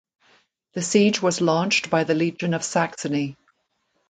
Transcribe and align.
The 0.73 0.81
siege 0.81 1.21
was 1.21 1.41
launched 1.41 1.91
by 1.91 2.05
the 2.05 2.15
Legion 2.15 2.55
of 2.55 2.63
Saxony. 2.63 3.37